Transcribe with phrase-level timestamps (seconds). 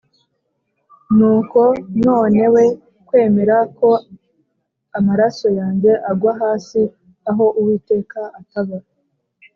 [1.17, 1.61] Nuko
[2.05, 2.65] none we
[3.07, 3.89] kwemera ko
[4.97, 6.81] amaraso yanjye agwa hasi
[7.29, 8.77] aho Uwiteka ataba